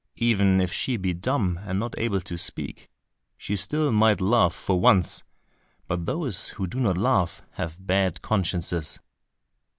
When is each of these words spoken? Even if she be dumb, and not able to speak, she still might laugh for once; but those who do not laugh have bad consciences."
Even 0.17 0.59
if 0.59 0.73
she 0.73 0.97
be 0.97 1.13
dumb, 1.13 1.59
and 1.63 1.77
not 1.77 1.93
able 1.99 2.21
to 2.21 2.35
speak, 2.35 2.89
she 3.37 3.55
still 3.55 3.91
might 3.91 4.19
laugh 4.19 4.51
for 4.51 4.79
once; 4.79 5.23
but 5.87 6.07
those 6.07 6.49
who 6.49 6.65
do 6.65 6.79
not 6.79 6.97
laugh 6.97 7.43
have 7.51 7.77
bad 7.79 8.23
consciences." 8.23 8.99